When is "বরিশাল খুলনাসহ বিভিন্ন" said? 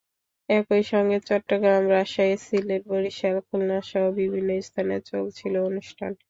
2.87-4.49